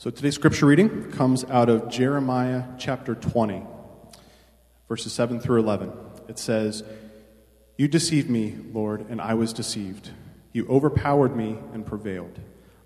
[0.00, 3.62] So today's scripture reading comes out of Jeremiah chapter 20,
[4.88, 5.92] verses 7 through 11.
[6.26, 6.82] It says,
[7.76, 10.08] You deceived me, Lord, and I was deceived.
[10.54, 12.40] You overpowered me and prevailed.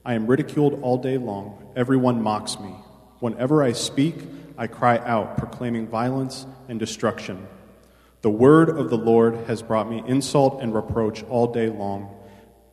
[0.04, 1.72] I am ridiculed all day long.
[1.76, 2.74] Everyone mocks me.
[3.20, 4.16] Whenever I speak,
[4.58, 7.46] I cry out, proclaiming violence and destruction.
[8.22, 12.12] The word of the Lord has brought me insult and reproach all day long.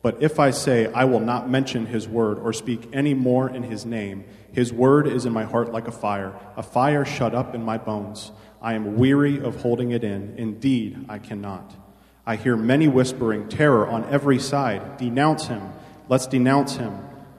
[0.02, 3.62] But if I say, I will not mention his word or speak any more in
[3.62, 7.54] his name, his word is in my heart like a fire, a fire shut up
[7.54, 8.32] in my bones.
[8.60, 10.34] I am weary of holding it in.
[10.36, 11.74] Indeed, I cannot.
[12.26, 14.96] I hear many whispering, terror on every side.
[14.96, 15.72] Denounce him.
[16.08, 16.98] Let's denounce him.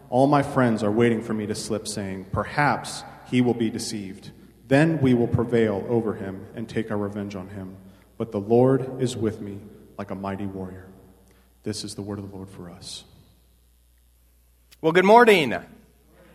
[0.09, 4.31] All my friends are waiting for me to slip, saying, Perhaps he will be deceived.
[4.67, 7.75] Then we will prevail over him and take our revenge on him.
[8.17, 9.59] But the Lord is with me
[9.98, 10.92] like a mighty warrior.
[11.63, 13.05] This is the word of the Lord for us.
[14.81, 15.55] Well, good morning.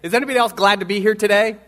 [0.02, 1.58] Is anybody else glad to be here today?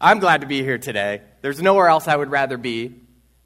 [0.00, 1.22] I'm glad to be here today.
[1.42, 2.94] There's nowhere else I would rather be,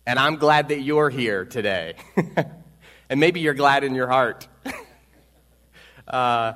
[0.06, 1.94] and I'm glad that you're here today.
[3.08, 4.46] and maybe you're glad in your heart.
[6.08, 6.52] uh,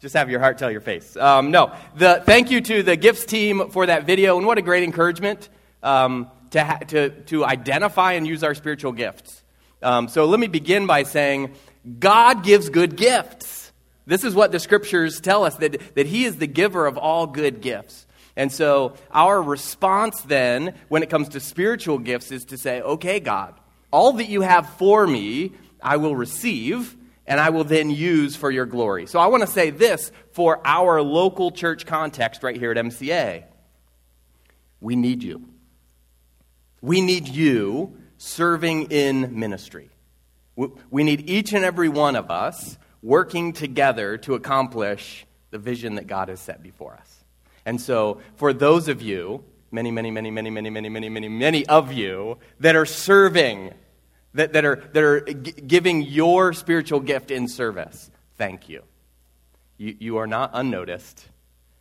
[0.00, 1.16] just have your heart tell your face.
[1.16, 4.62] Um, no, the, thank you to the gifts team for that video, and what a
[4.62, 5.48] great encouragement
[5.80, 9.42] um, to, ha- to, to identify and use our spiritual gifts.
[9.82, 11.54] Um, so let me begin by saying
[11.98, 13.72] God gives good gifts.
[14.06, 17.26] This is what the scriptures tell us that, that He is the giver of all
[17.26, 18.06] good gifts.
[18.36, 23.20] And so our response then, when it comes to spiritual gifts, is to say, okay,
[23.20, 23.54] God,
[23.90, 28.50] all that you have for me, I will receive and I will then use for
[28.50, 29.06] your glory.
[29.06, 33.44] So I want to say this for our local church context right here at MCA.
[34.80, 35.48] We need you.
[36.82, 39.90] We need you serving in ministry.
[40.56, 46.06] We need each and every one of us working together to accomplish the vision that
[46.06, 47.24] God has set before us.
[47.66, 51.66] And so, for those of you, many, many, many, many, many, many, many, many, many
[51.66, 53.72] of you that are serving,
[54.34, 58.82] that, that are, that are giving your spiritual gift in service, thank you.
[59.76, 61.26] You, you are not unnoticed,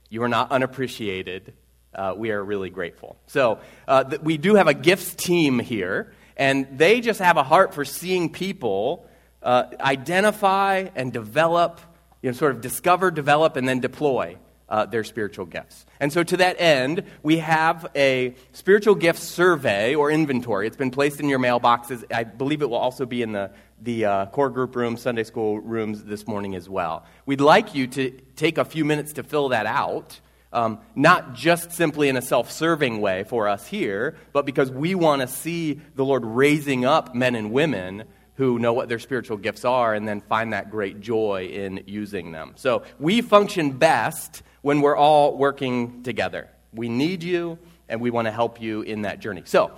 [0.10, 1.54] you are not unappreciated.
[1.96, 3.18] Uh, we are really grateful.
[3.28, 6.12] So, uh, th- we do have a gifts team here.
[6.38, 9.08] And they just have a heart for seeing people
[9.42, 11.82] uh, identify and develop,
[12.22, 14.38] you know, sort of discover, develop, and then deploy
[14.70, 15.86] uh, their spiritual gifts.
[16.00, 20.66] And so, to that end, we have a spiritual gift survey or inventory.
[20.66, 22.04] It's been placed in your mailboxes.
[22.12, 23.52] I believe it will also be in the,
[23.82, 27.06] the uh, core group room, Sunday school rooms this morning as well.
[27.26, 30.20] We'd like you to take a few minutes to fill that out
[30.54, 34.96] um, not just simply in a self serving way for us here, but because we
[34.96, 38.06] want to see the Lord raising up men and women
[38.36, 42.32] who know what their spiritual gifts are and then find that great joy in using
[42.32, 42.54] them.
[42.56, 46.50] So we function best when we're all working together.
[46.74, 47.60] We need you
[47.90, 49.44] and we want to help you in that journey.
[49.46, 49.72] So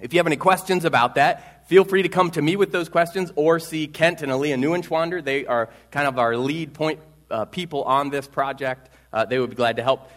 [0.00, 2.88] if you have any questions about that, feel free to come to me with those
[2.88, 5.24] questions or see Kent and Aaliyah Neuenschwander.
[5.24, 9.50] They are kind of our lead point uh, people on this project uh, they would
[9.50, 10.08] be glad to help.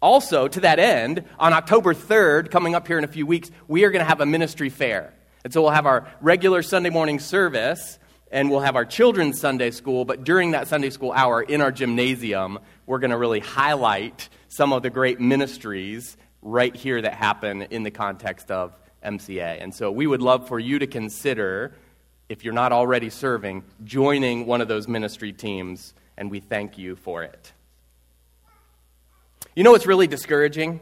[0.00, 3.84] Also, to that end, on October 3rd, coming up here in a few weeks, we
[3.84, 5.14] are going to have a ministry fair.
[5.44, 7.98] And so we'll have our regular Sunday morning service
[8.30, 10.04] and we'll have our children's Sunday school.
[10.04, 14.74] But during that Sunday school hour in our gymnasium, we're going to really highlight some
[14.74, 19.62] of the great ministries right here that happen in the context of MCA.
[19.62, 21.74] And so we would love for you to consider,
[22.28, 26.94] if you're not already serving, joining one of those ministry teams, and we thank you
[26.94, 27.53] for it.
[29.54, 30.80] You know what's really discouraging?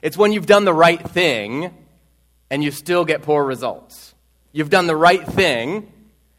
[0.00, 1.74] It's when you've done the right thing
[2.48, 4.14] and you still get poor results.
[4.52, 5.92] You've done the right thing,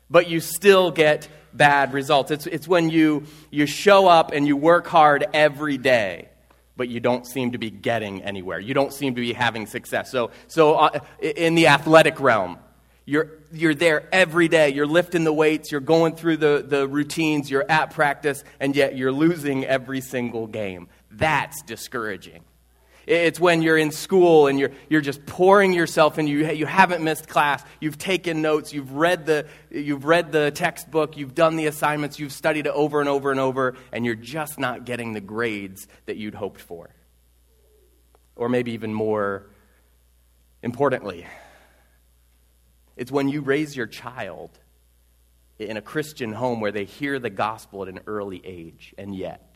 [0.10, 2.32] but you still get bad results.
[2.32, 6.30] It's, it's when you, you show up and you work hard every day,
[6.78, 8.62] but you don't seem to be getting anywhere.
[8.62, 10.10] You don't seem to be having success.
[10.10, 12.58] So, so uh, in the athletic realm,
[13.06, 14.70] you're, you're there every day.
[14.70, 15.72] You're lifting the weights.
[15.72, 17.50] You're going through the, the routines.
[17.50, 20.90] You're at practice, and yet you're losing every single game.
[21.18, 22.44] That's discouraging.
[23.08, 27.02] It's when you're in school and you're, you're just pouring yourself and you, you haven't
[27.02, 27.64] missed class.
[27.80, 28.74] You've taken notes.
[28.74, 31.16] You've read, the, you've read the textbook.
[31.16, 32.20] You've done the assignments.
[32.20, 35.88] You've studied it over and over and over, and you're just not getting the grades
[36.06, 36.90] that you'd hoped for.
[38.36, 39.48] Or maybe even more
[40.62, 41.26] importantly,
[42.98, 44.50] it's when you raise your child
[45.58, 49.47] in a Christian home where they hear the gospel at an early age, and yet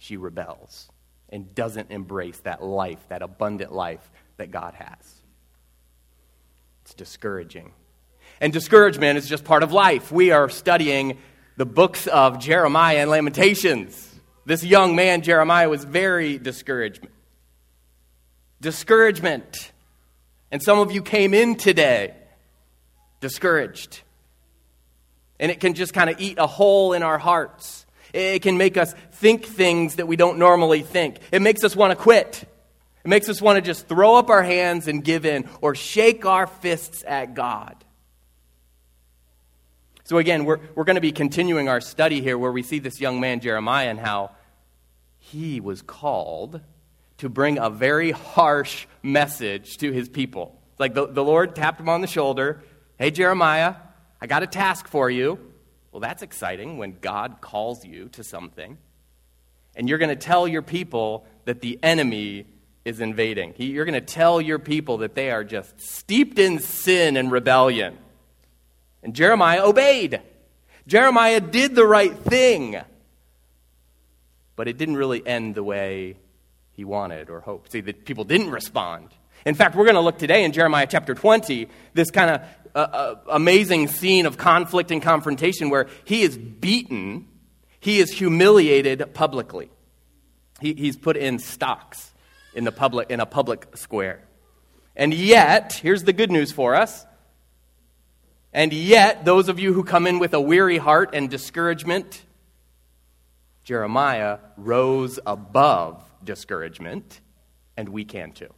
[0.00, 0.88] she rebels
[1.28, 5.22] and doesn't embrace that life, that abundant life that God has.
[6.82, 7.72] It's discouraging.
[8.40, 10.10] And discouragement is just part of life.
[10.10, 11.18] We are studying
[11.56, 14.08] the books of Jeremiah and Lamentations.
[14.46, 17.06] This young man, Jeremiah, was very discouraged.
[18.62, 19.70] Discouragement.
[20.50, 22.14] And some of you came in today
[23.20, 24.00] discouraged.
[25.38, 27.84] And it can just kind of eat a hole in our hearts.
[28.12, 31.18] It can make us think things that we don't normally think.
[31.30, 32.44] It makes us want to quit.
[33.04, 36.26] It makes us want to just throw up our hands and give in or shake
[36.26, 37.76] our fists at God.
[40.04, 43.00] So, again, we're, we're going to be continuing our study here where we see this
[43.00, 44.32] young man, Jeremiah, and how
[45.18, 46.60] he was called
[47.18, 50.60] to bring a very harsh message to his people.
[50.78, 52.62] Like the, the Lord tapped him on the shoulder
[53.00, 53.76] Hey, Jeremiah,
[54.20, 55.38] I got a task for you.
[55.90, 58.76] Well, that's exciting when God calls you to something.
[59.80, 62.44] And you're going to tell your people that the enemy
[62.84, 63.54] is invading.
[63.56, 67.96] You're going to tell your people that they are just steeped in sin and rebellion.
[69.02, 70.20] And Jeremiah obeyed.
[70.86, 72.76] Jeremiah did the right thing.
[74.54, 76.18] But it didn't really end the way
[76.72, 77.72] he wanted or hoped.
[77.72, 79.08] See, the people didn't respond.
[79.46, 82.42] In fact, we're going to look today in Jeremiah chapter 20, this kind of
[82.74, 87.28] uh, uh, amazing scene of conflict and confrontation where he is beaten,
[87.80, 89.70] he is humiliated publicly.
[90.60, 92.12] He, he's put in stocks
[92.54, 94.22] in, the public, in a public square.
[94.94, 97.06] And yet, here's the good news for us
[98.52, 102.24] and yet, those of you who come in with a weary heart and discouragement,
[103.62, 107.20] Jeremiah rose above discouragement,
[107.76, 108.52] and we can too.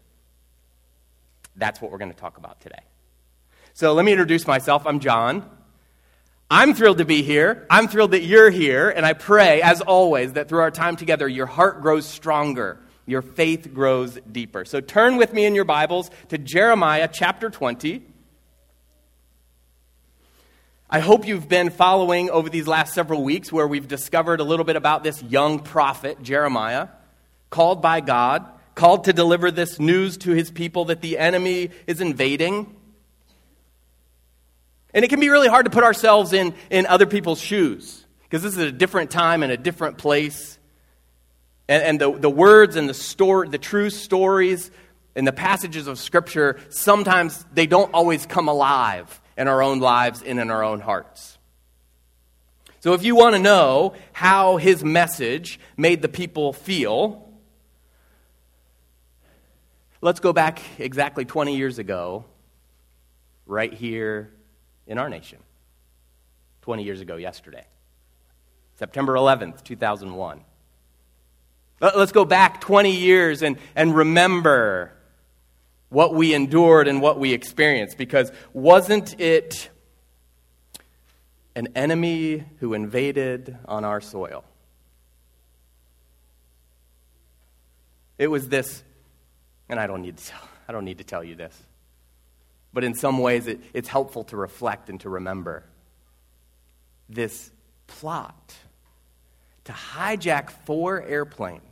[1.56, 2.80] That's what we're going to talk about today.
[3.74, 4.86] So let me introduce myself.
[4.86, 5.48] I'm John.
[6.54, 7.66] I'm thrilled to be here.
[7.70, 11.26] I'm thrilled that you're here, and I pray, as always, that through our time together,
[11.26, 14.66] your heart grows stronger, your faith grows deeper.
[14.66, 18.02] So turn with me in your Bibles to Jeremiah chapter 20.
[20.90, 24.66] I hope you've been following over these last several weeks where we've discovered a little
[24.66, 26.88] bit about this young prophet, Jeremiah,
[27.48, 32.02] called by God, called to deliver this news to his people that the enemy is
[32.02, 32.76] invading.
[34.94, 38.42] And it can be really hard to put ourselves in, in other people's shoes because
[38.42, 40.58] this is a different time and a different place.
[41.68, 44.70] And, and the, the words and the, story, the true stories
[45.14, 50.22] and the passages of Scripture, sometimes they don't always come alive in our own lives
[50.22, 51.38] and in our own hearts.
[52.80, 57.30] So, if you want to know how his message made the people feel,
[60.00, 62.24] let's go back exactly 20 years ago,
[63.46, 64.32] right here
[64.92, 65.38] in our nation.
[66.60, 67.64] 20 years ago, yesterday.
[68.76, 70.42] September 11th, 2001.
[71.80, 74.92] Let's go back 20 years and, and remember
[75.88, 77.96] what we endured and what we experienced.
[77.96, 79.70] Because wasn't it
[81.56, 84.44] an enemy who invaded on our soil?
[88.18, 88.84] It was this,
[89.70, 91.60] and I don't need to tell, I don't need to tell you this,
[92.72, 95.64] but in some ways it, it's helpful to reflect and to remember
[97.08, 97.50] this
[97.86, 98.54] plot
[99.64, 101.62] to hijack four airplanes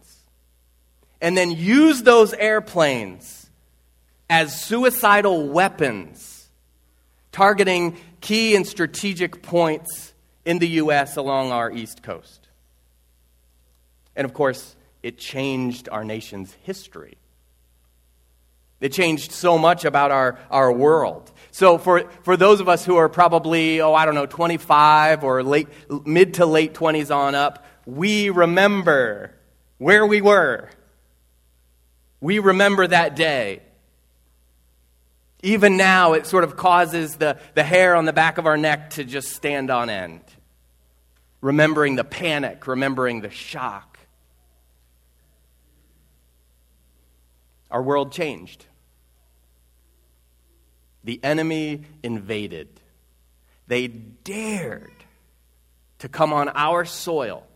[1.21, 3.51] and then use those airplanes
[4.29, 6.49] as suicidal weapons,
[7.33, 10.13] targeting key and strategic points
[10.45, 11.17] in the U.S.
[11.17, 12.49] along our East Coast.
[14.15, 17.17] And of course, it changed our nation's history.
[18.81, 21.31] It changed so much about our, our world.
[21.51, 25.43] So, for, for those of us who are probably, oh, I don't know, 25 or
[25.43, 25.69] late,
[26.07, 29.35] mid to late 20s on up, we remember
[29.79, 30.71] where we were.
[32.21, 33.63] We remember that day.
[35.43, 38.91] Even now, it sort of causes the, the hair on the back of our neck
[38.91, 40.21] to just stand on end.
[41.41, 43.99] Remembering the panic, remembering the shock.
[47.71, 48.67] Our world changed.
[51.05, 52.69] The enemy invaded.
[53.67, 54.93] They dared
[56.01, 57.47] to come on our soil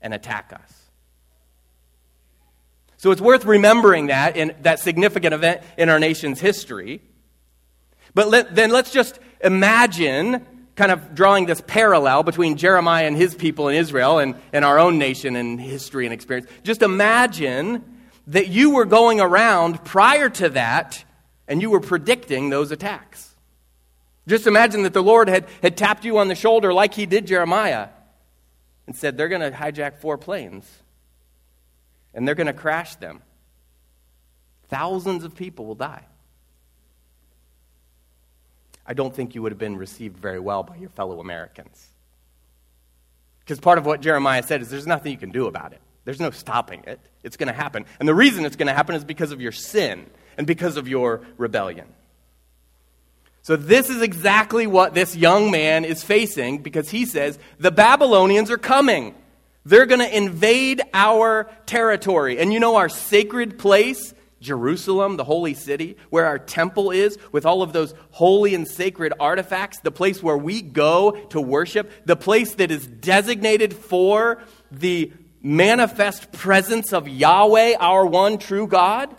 [0.00, 0.80] and attack us.
[2.96, 7.00] So it's worth remembering that in that significant event in our nation's history.
[8.14, 10.46] But let, then let's just imagine
[10.76, 14.78] kind of drawing this parallel between Jeremiah and his people in Israel and, and our
[14.78, 16.50] own nation and history and experience.
[16.62, 17.84] Just imagine
[18.28, 21.04] that you were going around prior to that
[21.50, 23.34] and you were predicting those attacks.
[24.26, 27.26] Just imagine that the Lord had, had tapped you on the shoulder like he did
[27.26, 27.88] Jeremiah
[28.86, 30.70] and said, They're going to hijack four planes
[32.14, 33.20] and they're going to crash them.
[34.68, 36.04] Thousands of people will die.
[38.86, 41.88] I don't think you would have been received very well by your fellow Americans.
[43.40, 46.20] Because part of what Jeremiah said is there's nothing you can do about it, there's
[46.20, 47.00] no stopping it.
[47.24, 47.84] It's going to happen.
[47.98, 50.06] And the reason it's going to happen is because of your sin
[50.40, 51.86] and because of your rebellion.
[53.42, 58.50] So, this is exactly what this young man is facing because he says the Babylonians
[58.50, 59.14] are coming.
[59.66, 62.38] They're going to invade our territory.
[62.38, 67.44] And you know, our sacred place, Jerusalem, the holy city, where our temple is, with
[67.44, 72.16] all of those holy and sacred artifacts, the place where we go to worship, the
[72.16, 74.42] place that is designated for
[74.72, 79.14] the manifest presence of Yahweh, our one true God.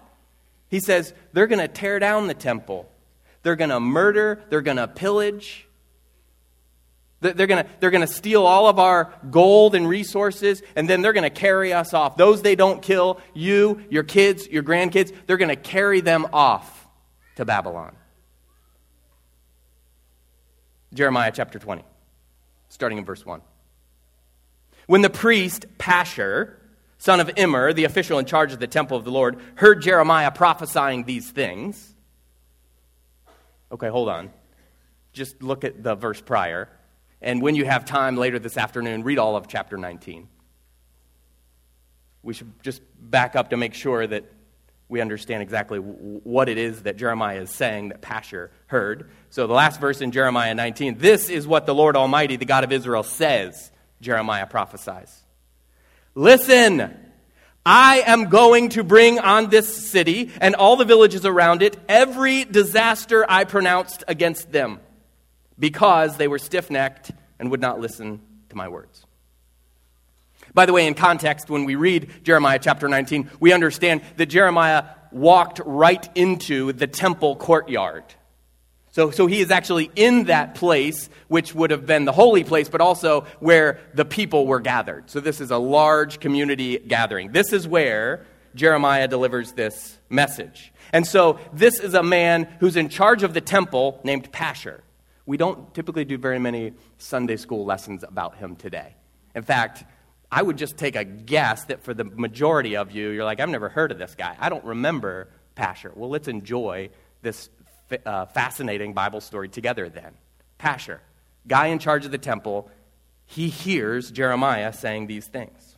[0.71, 2.89] He says they're going to tear down the temple,
[3.43, 5.67] they're going to murder, they're going to pillage.
[7.19, 11.03] They're going to they're going to steal all of our gold and resources, and then
[11.03, 12.17] they're going to carry us off.
[12.17, 16.87] Those they don't kill, you, your kids, your grandkids, they're going to carry them off
[17.35, 17.95] to Babylon.
[20.95, 21.83] Jeremiah chapter 20,
[22.69, 23.43] starting in verse 1.
[24.87, 26.55] When the priest Pashur,
[27.01, 30.29] son of Immer, the official in charge of the temple of the Lord, heard Jeremiah
[30.29, 31.96] prophesying these things.
[33.72, 34.29] Okay, hold on.
[35.12, 36.70] Just look at the verse prior.
[37.20, 40.27] And when you have time later this afternoon, read all of chapter 19.
[42.22, 44.25] We should just back up to make sure that
[44.88, 49.10] we understand exactly what it is that Jeremiah is saying that Pashur heard.
[49.31, 52.63] So, the last verse in Jeremiah 19 this is what the Lord Almighty, the God
[52.63, 55.24] of Israel, says, Jeremiah prophesies.
[56.15, 56.94] Listen,
[57.65, 62.44] I am going to bring on this city and all the villages around it every
[62.44, 64.80] disaster I pronounced against them
[65.58, 69.06] because they were stiff necked and would not listen to my words.
[70.53, 74.86] By the way, in context, when we read Jeremiah chapter 19, we understand that Jeremiah
[75.12, 78.03] walked right into the temple courtyard.
[78.91, 82.67] So, so he is actually in that place, which would have been the holy place,
[82.67, 85.10] but also where the people were gathered.
[85.10, 87.31] So this is a large community gathering.
[87.31, 90.74] This is where Jeremiah delivers this message.
[90.91, 94.81] And so this is a man who's in charge of the temple named Pashur.
[95.25, 98.95] We don't typically do very many Sunday school lessons about him today.
[99.33, 99.86] In fact,
[100.29, 103.48] I would just take a guess that for the majority of you, you're like, I've
[103.48, 104.36] never heard of this guy.
[104.38, 105.95] I don't remember Pashur.
[105.95, 106.89] Well, let's enjoy
[107.21, 107.50] this
[108.05, 110.13] uh, fascinating Bible story together then.
[110.60, 111.00] Pashur,
[111.48, 112.69] guy in charge of the temple,
[113.25, 115.77] he hears Jeremiah saying these things.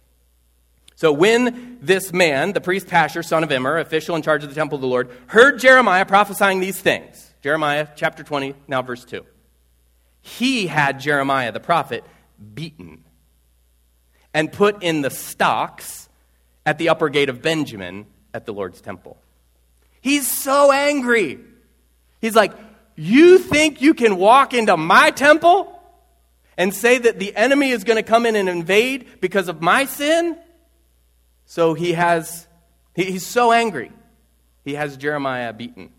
[0.95, 4.55] So when this man, the priest Pashur, son of Immer, official in charge of the
[4.55, 9.25] temple of the Lord, heard Jeremiah prophesying these things, Jeremiah chapter 20, now verse 2,
[10.21, 12.03] he had Jeremiah the prophet
[12.53, 13.03] beaten
[14.33, 16.09] and put in the stocks
[16.65, 19.17] at the upper gate of Benjamin at the Lord's temple.
[20.01, 21.39] He's so angry.
[22.23, 22.53] He's like,
[22.95, 25.77] You think you can walk into my temple
[26.57, 29.83] and say that the enemy is going to come in and invade because of my
[29.83, 30.39] sin?
[31.45, 32.47] So he has,
[32.95, 33.91] he's so angry.
[34.63, 35.89] He has Jeremiah beaten.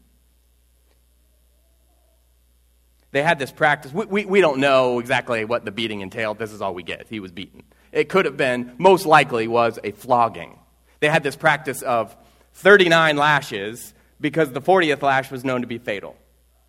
[3.10, 3.92] They had this practice.
[3.92, 6.38] We, we, we don't know exactly what the beating entailed.
[6.38, 7.06] This is all we get.
[7.10, 7.64] He was beaten.
[7.92, 10.58] It could have been, most likely, was a flogging.
[11.00, 12.16] They had this practice of
[12.54, 16.16] 39 lashes because the 40th lash was known to be fatal.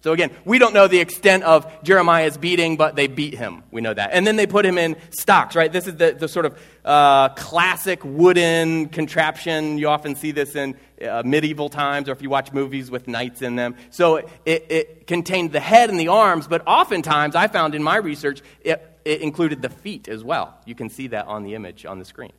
[0.06, 3.64] So again, we don't know the extent of Jeremiah's beating, but they beat him.
[3.72, 4.12] We know that.
[4.14, 5.72] And then they put him in stocks, right?
[5.72, 9.80] This is the, the sort of uh, classic wooden contraption.
[9.80, 13.42] You often see this in uh, medieval times or if you watch movies with knights
[13.42, 13.78] in them.
[13.90, 17.98] So it, it contained the head and the arms, but oftentimes I found in my
[17.98, 20.56] research it, it included the feet as well.
[20.68, 22.34] You can see that on the image on the screen.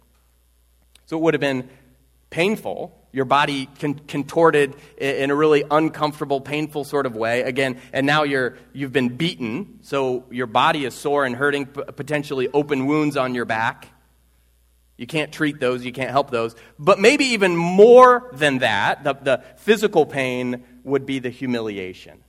[1.07, 1.69] So it would have been
[2.31, 7.43] painful, your body con- contorted in a really uncomfortable, painful sort of way.
[7.43, 12.49] Again, and now you're, you've been beaten, so your body is sore and hurting, potentially
[12.53, 13.89] open wounds on your back.
[14.99, 16.55] You can't treat those, you can't help those.
[16.79, 22.23] But maybe even more than that, the, the physical pain would be the humiliation.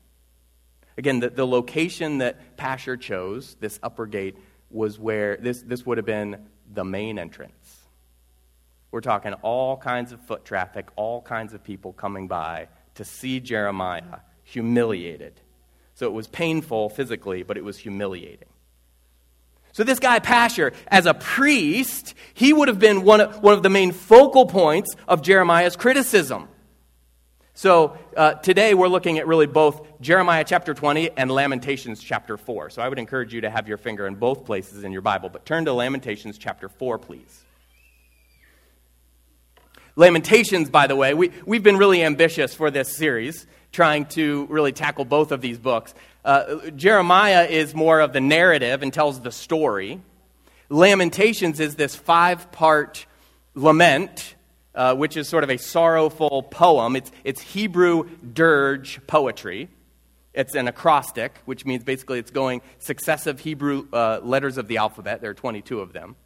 [0.98, 4.36] Again, the, the location that Pashur chose, this upper gate,
[4.70, 7.67] was where this, this would have been the main entrance.
[8.92, 13.40] We're talking all kinds of foot traffic, all kinds of people coming by to see
[13.40, 15.42] Jeremiah humiliated.
[15.94, 18.48] So it was painful physically, but it was humiliating.
[19.78, 23.62] So, this guy, Pashur, as a priest, he would have been one of, one of
[23.62, 26.48] the main focal points of Jeremiah's criticism.
[27.54, 32.72] So, uh, today we're looking at really both Jeremiah chapter 20 and Lamentations chapter 4.
[32.72, 35.30] So, I would encourage you to have your finger in both places in your Bible,
[35.30, 37.44] but turn to Lamentations chapter 4, please.
[39.98, 44.72] Lamentations, by the way, we, we've been really ambitious for this series, trying to really
[44.72, 45.96] tackle both of these books.
[46.24, 50.00] Uh, Jeremiah is more of the narrative and tells the story.
[50.70, 53.08] Lamentations is this five part
[53.56, 54.36] lament,
[54.76, 56.96] uh, which is sort of a sorrowful poem.
[56.96, 59.68] It's, it's Hebrew dirge poetry.
[60.32, 65.22] It's an acrostic, which means basically it's going successive Hebrew uh, letters of the alphabet.
[65.22, 66.18] There are 22 of them.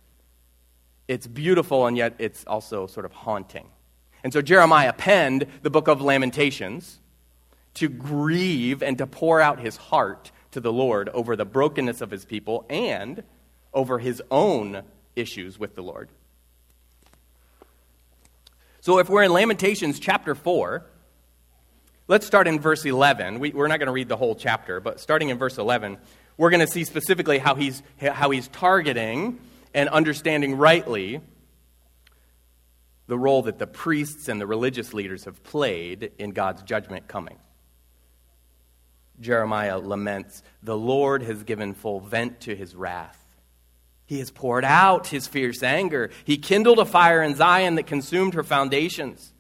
[1.12, 3.68] It's beautiful, and yet it's also sort of haunting.
[4.24, 7.01] And so Jeremiah penned the book of Lamentations
[7.74, 12.12] to grieve and to pour out his heart to the Lord over the brokenness of
[12.12, 13.24] his people and
[13.74, 16.08] over his own issues with the Lord.
[18.80, 20.86] So if we're in Lamentations chapter 4,
[22.08, 23.39] let's start in verse 11.
[23.41, 25.98] We, are not going to read the whole chapter, but starting in verse 11,
[26.38, 29.41] we're going to see specifically how he's, how he's targeting
[29.74, 31.22] and understanding rightly
[33.08, 37.38] the role that the priests and the religious leaders have played in God's judgment coming.
[39.20, 43.18] Jeremiah laments, The Lord has given full vent to his wrath.
[44.06, 46.10] He has poured out his fierce anger.
[46.25, 49.34] He kindled a fire in Zion that consumed her foundations.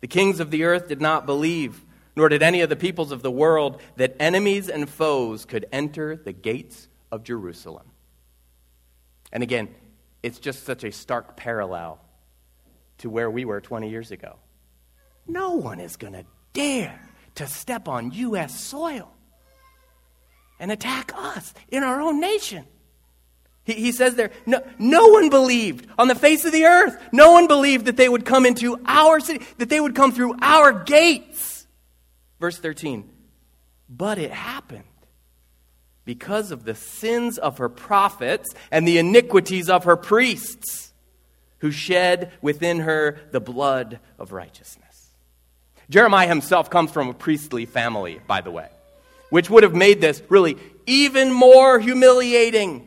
[0.00, 1.84] The kings of the earth did not believe,
[2.16, 6.16] nor did any of the peoples of the world, that enemies and foes could enter
[6.16, 7.90] the gates of Jerusalem.
[9.36, 9.68] And again,
[10.22, 12.00] it's just such a stark parallel
[12.96, 14.36] to where we were 20 years ago.
[15.26, 16.24] No one is going to
[16.54, 16.98] dare
[17.34, 18.58] to step on U.S.
[18.58, 19.12] soil
[20.58, 22.64] and attack us in our own nation.
[23.64, 27.32] He, he says there, no, no one believed on the face of the earth, no
[27.32, 30.72] one believed that they would come into our city, that they would come through our
[30.72, 31.66] gates.
[32.40, 33.06] Verse 13,
[33.86, 34.84] but it happened
[36.06, 40.94] because of the sins of her prophets and the iniquities of her priests,
[41.58, 45.10] who shed within her the blood of righteousness.
[45.90, 48.68] Jeremiah himself comes from a priestly family, by the way
[49.30, 52.86] which would have made this really even more humiliating.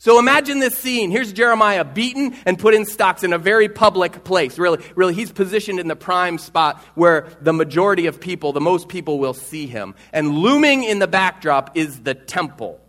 [0.00, 1.10] So imagine this scene.
[1.10, 4.58] Here's Jeremiah beaten and put in stocks in a very public place.
[4.58, 8.88] Really, really, he's positioned in the prime spot where the majority of people, the most
[8.88, 9.94] people, will see him.
[10.10, 12.80] And looming in the backdrop is the temple.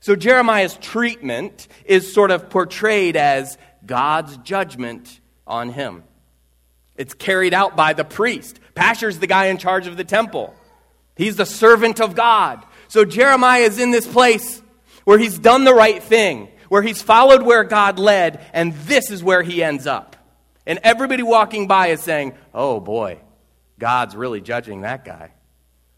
[0.00, 6.04] So Jeremiah's treatment is sort of portrayed as God's judgment on him.
[6.96, 8.60] It's carried out by the priest.
[8.74, 10.54] Pashur's the guy in charge of the temple.
[11.16, 12.64] He's the servant of God.
[12.88, 14.62] So Jeremiah is in this place
[15.08, 19.24] where he's done the right thing, where he's followed where God led, and this is
[19.24, 20.16] where he ends up.
[20.66, 23.18] And everybody walking by is saying, Oh boy,
[23.78, 25.32] God's really judging that guy.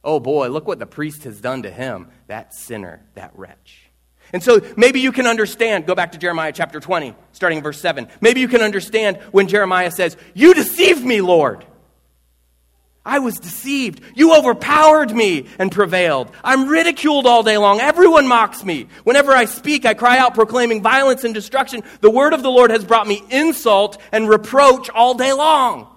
[0.05, 3.91] Oh boy, look what the priest has done to him, that sinner, that wretch.
[4.33, 7.81] And so maybe you can understand, go back to Jeremiah chapter 20, starting in verse
[7.81, 8.07] 7.
[8.21, 11.67] Maybe you can understand when Jeremiah says, You deceived me, Lord.
[13.05, 14.03] I was deceived.
[14.15, 16.31] You overpowered me and prevailed.
[16.45, 17.81] I'm ridiculed all day long.
[17.81, 18.89] Everyone mocks me.
[19.05, 21.83] Whenever I speak, I cry out, proclaiming violence and destruction.
[22.03, 25.89] The word of the Lord has brought me insult and reproach all day long.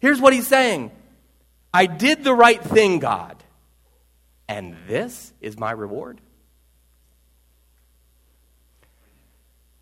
[0.00, 0.90] Here's what he's saying
[1.72, 3.42] I did the right thing, God,
[4.48, 6.20] and this is my reward.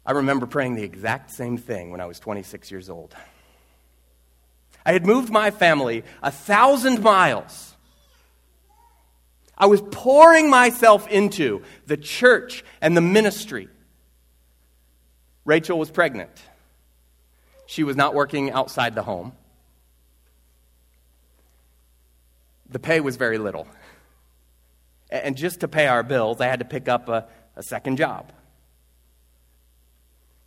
[0.04, 3.14] I remember praying the exact same thing when I was 26 years old.
[4.86, 7.74] I had moved my family a thousand miles.
[9.58, 13.68] I was pouring myself into the church and the ministry.
[15.44, 16.30] Rachel was pregnant.
[17.66, 19.32] She was not working outside the home.
[22.68, 23.66] The pay was very little.
[25.10, 28.30] And just to pay our bills, I had to pick up a, a second job.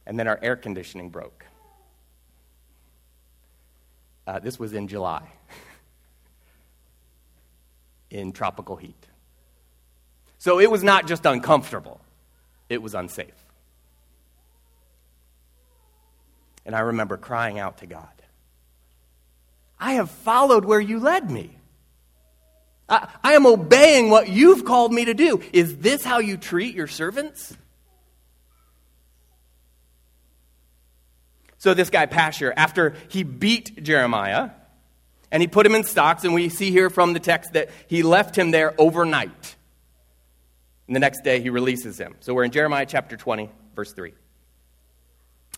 [0.05, 1.45] And then our air conditioning broke.
[4.29, 5.23] Uh, this was in July,
[8.11, 9.07] in tropical heat.
[10.37, 11.99] So it was not just uncomfortable,
[12.69, 13.33] it was unsafe.
[16.63, 18.07] And I remember crying out to God
[19.79, 21.57] I have followed where you led me.
[22.87, 25.41] I, I, am obeying what you've called me to do.
[25.53, 27.57] Is this how you treat your servants?
[31.59, 34.51] So this guy, Pashur, after he beat Jeremiah,
[35.31, 38.01] and he put him in stocks, and we see here from the text that he
[38.01, 39.55] left him there overnight.
[40.87, 42.15] And the next day he releases him.
[42.21, 44.13] So we're in Jeremiah chapter 20, verse 3.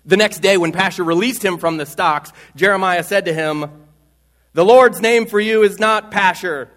[0.03, 3.69] The next day, when Pashur released him from the stocks, Jeremiah said to him,
[4.53, 6.67] The Lord's name for you is not Pashur,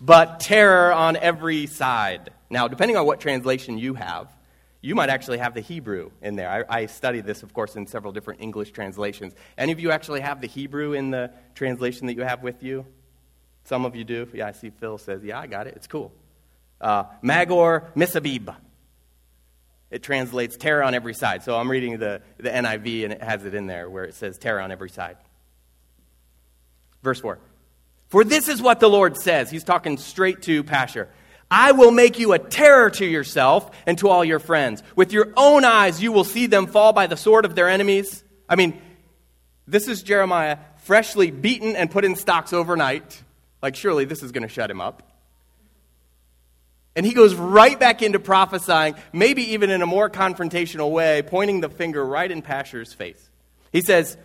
[0.00, 2.30] but terror on every side.
[2.50, 4.28] Now, depending on what translation you have,
[4.84, 6.66] you might actually have the Hebrew in there.
[6.68, 9.32] I, I, studied this, of course, in several different English translations.
[9.56, 12.84] Any of you actually have the Hebrew in the translation that you have with you?
[13.64, 14.28] Some of you do.
[14.34, 15.72] Yeah, I see Phil says, Yeah, I got it.
[15.74, 16.12] It's cool.
[16.82, 18.54] Uh, Magor Misabib.
[19.90, 21.44] it translates terror on every side.
[21.44, 24.36] So I'm reading the, the NIV and it has it in there where it says
[24.36, 25.16] terror on every side.
[27.02, 27.38] Verse 4.
[28.08, 29.50] For this is what the Lord says.
[29.50, 31.08] He's talking straight to Pashur.
[31.56, 34.82] I will make you a terror to yourself and to all your friends.
[34.96, 38.24] With your own eyes, you will see them fall by the sword of their enemies.
[38.48, 38.82] I mean,
[39.64, 43.22] this is Jeremiah freshly beaten and put in stocks overnight.
[43.62, 45.04] Like, surely this is going to shut him up.
[46.96, 51.60] And he goes right back into prophesying, maybe even in a more confrontational way, pointing
[51.60, 53.30] the finger right in Pashur's face.
[53.70, 54.16] He says,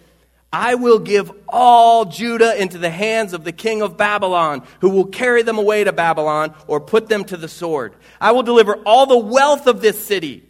[0.52, 5.06] I will give all Judah into the hands of the king of Babylon, who will
[5.06, 7.96] carry them away to Babylon or put them to the sword.
[8.20, 10.44] I will deliver all the wealth of this city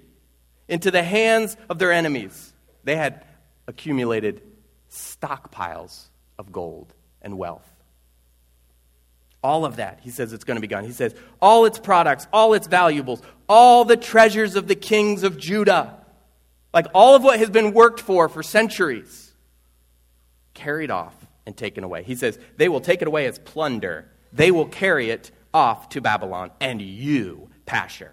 [0.69, 2.53] into the hands of their enemies.
[2.85, 3.25] They had
[3.67, 4.41] accumulated
[4.89, 6.05] stockpiles
[6.37, 7.67] of gold and wealth.
[9.43, 10.83] All of that, he says it's going to be gone.
[10.83, 15.37] He says, all its products, all its valuables, all the treasures of the kings of
[15.37, 15.97] Judah,
[16.73, 19.28] like all of what has been worked for for centuries,
[20.59, 22.03] carried off and taken away.
[22.03, 24.05] He says, they will take it away as plunder.
[24.33, 28.11] They will carry it off to Babylon, and you, Pashur,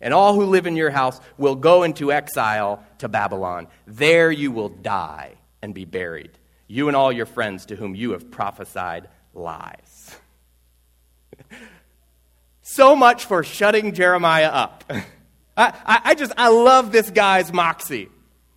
[0.00, 3.66] and all who live in your house will go into exile to Babylon.
[3.86, 5.32] There you will die
[5.62, 6.30] and be buried,
[6.68, 10.14] you and all your friends to whom you have prophesied lies.
[12.62, 14.84] so much for shutting Jeremiah up.
[15.56, 18.10] I, I, I, just, I love this guy's moxie.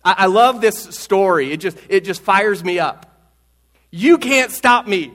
[0.04, 1.52] I, I love this story.
[1.52, 3.09] It just, it just fires me up.
[3.90, 5.12] You can't stop me.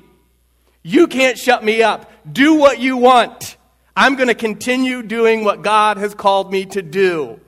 [0.83, 2.11] You can't shut me up.
[2.31, 3.57] Do what you want.
[3.95, 7.39] I'm going to continue doing what God has called me to do.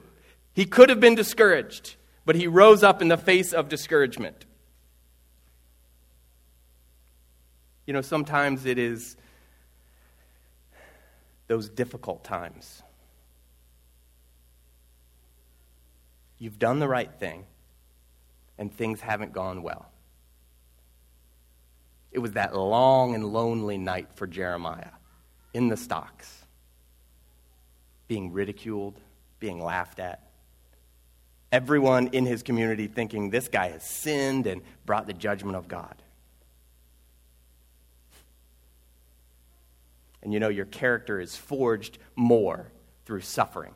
[0.53, 4.45] He could have been discouraged, but he rose up in the face of discouragement.
[7.85, 9.17] You know, sometimes it is
[11.47, 12.81] those difficult times.
[16.39, 17.45] You've done the right thing,
[18.57, 19.91] and things haven't gone well.
[22.17, 24.89] It was that long and lonely night for Jeremiah
[25.53, 26.47] in the stocks,
[28.07, 28.99] being ridiculed,
[29.39, 30.27] being laughed at.
[31.51, 35.93] Everyone in his community thinking this guy has sinned and brought the judgment of God.
[40.23, 42.71] And you know, your character is forged more
[43.05, 43.75] through suffering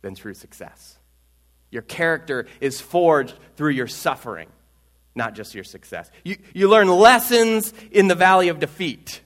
[0.00, 0.96] than through success.
[1.70, 4.48] Your character is forged through your suffering,
[5.14, 6.10] not just your success.
[6.24, 9.20] You, you learn lessons in the valley of defeat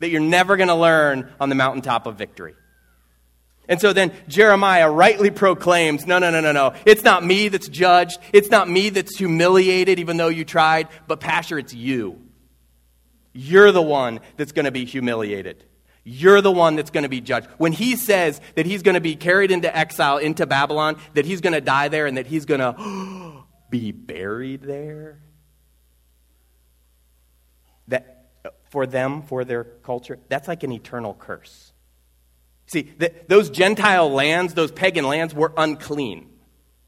[0.00, 2.54] that you're never going to learn on the mountaintop of victory.
[3.68, 6.72] And so then Jeremiah rightly proclaims no, no, no, no, no.
[6.86, 8.18] It's not me that's judged.
[8.32, 12.18] It's not me that's humiliated, even though you tried, but Pashur, it's you.
[13.34, 15.64] You're the one that's going to be humiliated.
[16.02, 17.48] You're the one that's going to be judged.
[17.58, 21.42] When he says that he's going to be carried into exile into Babylon, that he's
[21.42, 23.27] going to die there, and that he's going to oh,
[23.70, 25.20] be buried there,
[27.88, 31.72] that uh, for them, for their culture, that's like an eternal curse.
[32.66, 36.28] See, the, those Gentile lands, those pagan lands, were unclean.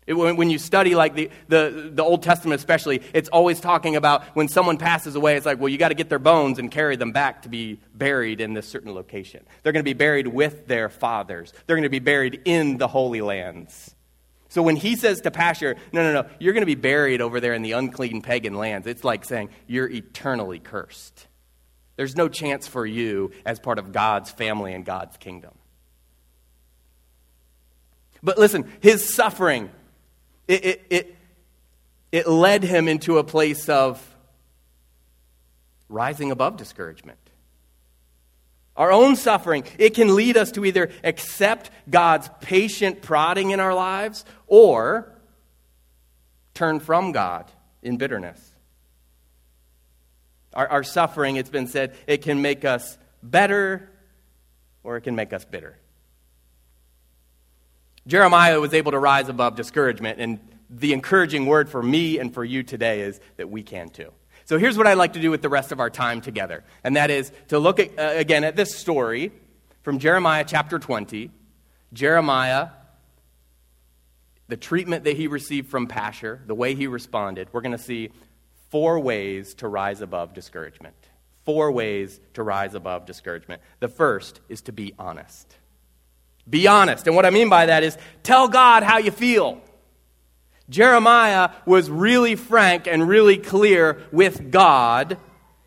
[0.07, 4.25] It, when you study like the, the, the Old Testament especially, it's always talking about
[4.35, 6.97] when someone passes away, it's like, well, you got to get their bones and carry
[6.97, 9.47] them back to be buried in this certain location.
[9.63, 11.53] They're going to be buried with their fathers.
[11.67, 13.95] They're going to be buried in the Holy Lands.
[14.51, 17.41] So when he says to Pashur, no, no, no, you're going to be buried over
[17.41, 21.29] there in the unclean pagan lands, it's like saying you're eternally cursed.
[21.95, 25.53] There's no chance for you as part of God's family and God's kingdom.
[28.23, 29.71] But listen, his suffering
[30.51, 31.17] it, it, it,
[32.11, 34.05] it led him into a place of
[35.89, 37.20] rising above discouragement.
[38.77, 43.75] Our own suffering, it can lead us to either accept God's patient prodding in our
[43.75, 45.13] lives or
[46.55, 47.51] turn from God
[47.83, 48.53] in bitterness.
[50.55, 53.89] Our, our, suffering, it's been said, it can make us better
[54.83, 55.77] or it can make us bitter.
[58.07, 62.45] Jeremiah was able to rise above discouragement, and the encouraging word for me and for
[62.45, 64.13] you today is that we can too.
[64.51, 66.97] So here's what I'd like to do with the rest of our time together, and
[66.97, 69.31] that is to look at, uh, again at this story
[69.83, 71.31] from Jeremiah chapter 20.
[71.93, 72.71] Jeremiah,
[74.49, 78.11] the treatment that he received from Pashur, the way he responded, we're going to see
[78.71, 80.97] four ways to rise above discouragement.
[81.45, 83.63] Four ways to rise above discouragement.
[83.79, 85.47] The first is to be honest.
[86.49, 87.07] Be honest.
[87.07, 89.63] And what I mean by that is tell God how you feel.
[90.71, 95.19] Jeremiah was really frank and really clear with God.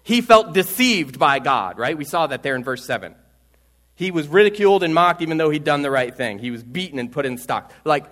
[0.01, 1.97] He felt deceived by God, right?
[1.97, 3.13] We saw that there in verse 7.
[3.95, 6.39] He was ridiculed and mocked even though he'd done the right thing.
[6.39, 7.71] He was beaten and put in stock.
[7.85, 8.05] Like,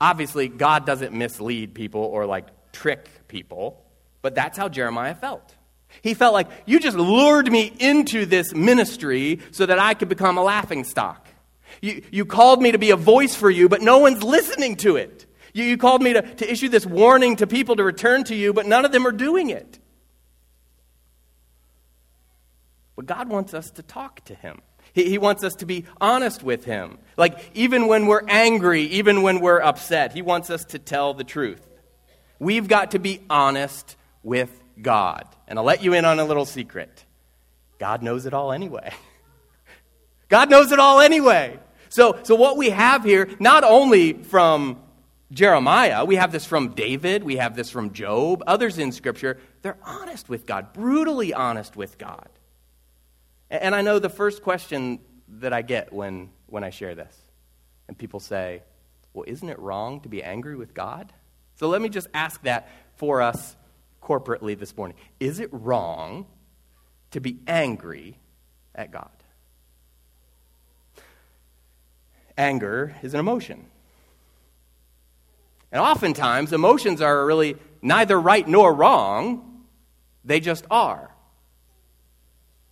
[0.00, 3.84] obviously, God doesn't mislead people or like trick people,
[4.22, 5.54] but that's how Jeremiah felt.
[6.02, 10.38] He felt like, you just lured me into this ministry so that I could become
[10.38, 11.28] a laughing stock.
[11.80, 14.96] You, you called me to be a voice for you, but no one's listening to
[14.96, 15.23] it.
[15.54, 18.52] You, you called me to, to issue this warning to people to return to you,
[18.52, 19.78] but none of them are doing it.
[22.96, 24.60] But God wants us to talk to Him.
[24.92, 26.98] He, he wants us to be honest with Him.
[27.16, 31.24] Like, even when we're angry, even when we're upset, He wants us to tell the
[31.24, 31.64] truth.
[32.38, 35.24] We've got to be honest with God.
[35.46, 37.04] And I'll let you in on a little secret
[37.78, 38.92] God knows it all anyway.
[40.28, 41.58] God knows it all anyway.
[41.90, 44.83] So, so what we have here, not only from
[45.34, 49.78] Jeremiah, we have this from David, we have this from Job, others in Scripture, they're
[49.84, 52.28] honest with God, brutally honest with God.
[53.50, 55.00] And I know the first question
[55.40, 57.16] that I get when, when I share this,
[57.88, 58.62] and people say,
[59.12, 61.12] Well, isn't it wrong to be angry with God?
[61.56, 63.56] So let me just ask that for us
[64.02, 64.96] corporately this morning.
[65.18, 66.26] Is it wrong
[67.10, 68.18] to be angry
[68.74, 69.10] at God?
[72.36, 73.66] Anger is an emotion.
[75.74, 79.64] And oftentimes, emotions are really neither right nor wrong,
[80.24, 81.10] they just are.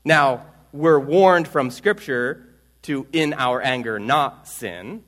[0.05, 2.47] Now, we're warned from Scripture
[2.83, 5.03] to, in our anger, not sin.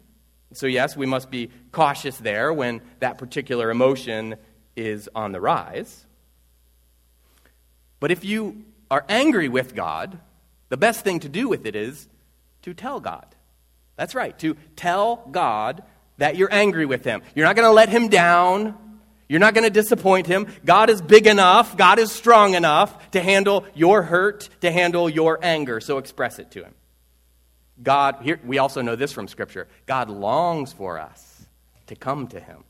[0.55, 4.39] So, yes, we must be cautious there when that particular emotion
[4.75, 6.05] is on the rise.
[8.01, 10.19] But if you are angry with God,
[10.69, 12.09] the best thing to do with it is
[12.63, 13.27] to tell God.
[13.95, 15.85] That's right, to tell God
[16.19, 17.23] that you're angry with Him.
[17.35, 18.79] You're not going to let Him down.
[19.29, 20.47] You're not going to disappoint him.
[20.65, 25.39] God is big enough, God is strong enough to handle your hurt, to handle your
[25.43, 25.81] anger.
[25.81, 26.75] So express it to him.
[27.83, 31.47] God, here, we also know this from Scripture God longs for us
[31.87, 32.65] to come to him.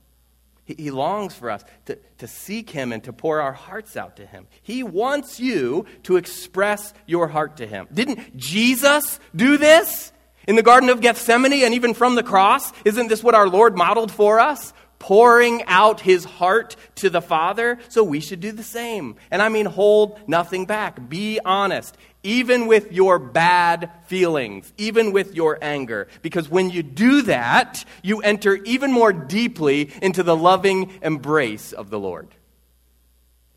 [0.64, 4.16] He, he longs for us to, to seek him and to pour our hearts out
[4.16, 4.46] to him.
[4.62, 7.88] He wants you to express your heart to him.
[7.92, 10.12] Didn't Jesus do this?
[10.46, 13.76] In the Garden of Gethsemane and even from the cross, isn't this what our Lord
[13.76, 14.72] modeled for us?
[15.04, 19.16] pouring out his heart to the Father, so we should do the same.
[19.30, 21.10] And I mean, hold nothing back.
[21.10, 26.08] Be honest, even with your bad feelings, even with your anger.
[26.22, 31.90] Because when you do that, you enter even more deeply into the loving embrace of
[31.90, 32.28] the Lord.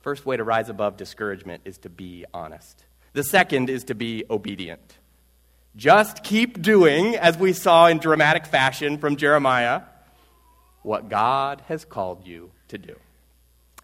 [0.02, 2.84] First way to rise above discouragement is to be honest.
[3.14, 4.97] The second is to be obedient.
[5.78, 9.84] Just keep doing, as we saw in dramatic fashion from Jeremiah
[10.82, 12.96] what God has called you to do.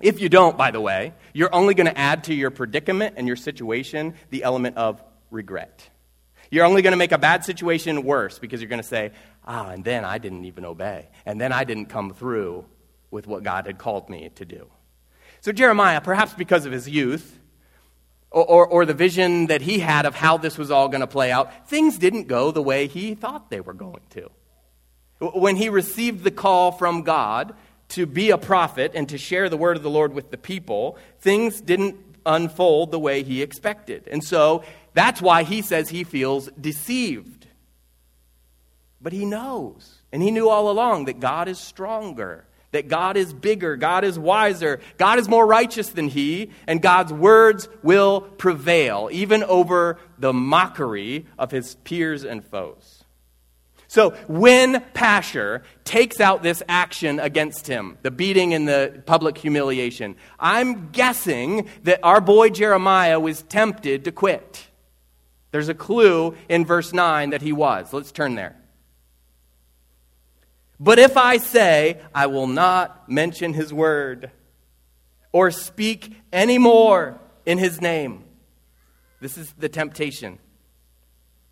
[0.02, 3.28] If you don't, by the way, you're only going to add to your predicament and
[3.28, 5.88] your situation the element of regret.
[6.50, 9.12] You're only going to make a bad situation worse because you're going to say,
[9.46, 11.10] ah, and then I didn't even obey.
[11.28, 12.66] And then I didn't come through
[13.12, 14.68] with what God had called me to do.
[15.42, 17.40] So, Jeremiah, perhaps because of his youth,
[18.34, 21.08] or, or, or, the vision that he had of how this was all going to
[21.08, 24.30] play out, things didn't go the way he thought they were going to.
[25.20, 27.54] When he received the call from God
[27.90, 30.98] to be a prophet and to share the word of the Lord with the people,
[31.20, 34.08] things didn't unfold the way he expected.
[34.12, 37.48] And so that's why he says he feels deceived.
[39.00, 43.34] But he knows, and he knew all along, that God is stronger, that God is
[43.34, 49.10] bigger, God is wiser, God is more righteous than he, and God's words will prevail,
[49.12, 53.04] even over the mockery of his peers and foes.
[53.88, 60.16] So when Pashur takes out this action against him, the beating and the public humiliation,
[60.40, 64.66] I'm guessing that our boy Jeremiah was tempted to quit.
[65.52, 67.94] There's a clue in verse 9 that he was.
[67.94, 68.56] Let's turn there.
[70.84, 74.32] But if I say, I will not mention his word
[75.32, 78.26] or speak any more in his name,
[79.22, 80.40] this is the temptation.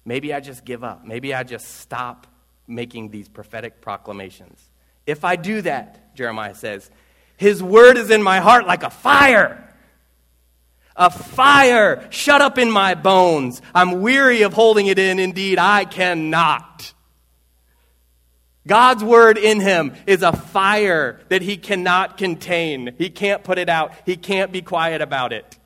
[0.04, 1.06] Maybe I just give up.
[1.06, 2.28] Maybe I just stop
[2.67, 4.67] making these prophetic proclamations.
[5.08, 6.91] If I do that, Jeremiah says,
[7.38, 9.74] his word is in my heart like a fire.
[10.98, 13.62] A fire shut up in my bones.
[13.74, 15.20] I'm weary of holding it in.
[15.20, 16.94] Indeed, I cannot.
[18.67, 22.93] God's word in him is a fire that he cannot contain.
[22.97, 23.93] He can't put it out.
[24.06, 25.58] He can't be quiet about it.